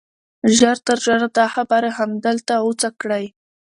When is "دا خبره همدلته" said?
1.37-2.53